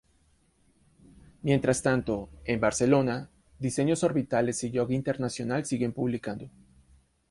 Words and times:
Mientras 1.43 1.83
tanto, 1.83 2.27
en 2.45 2.59
Barcelona, 2.59 3.29
Diseños 3.59 4.03
Orbitales 4.03 4.63
y 4.63 4.75
Joc 4.75 4.89
Internacional 4.89 5.63
siguen 5.65 5.93
publicando. 5.93 6.49